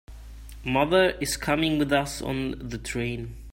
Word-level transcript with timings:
Mother 0.65 1.11
is 1.21 1.37
coming 1.37 1.77
with 1.77 1.93
us 1.93 2.23
on 2.23 2.57
the 2.57 2.79
train. 2.79 3.35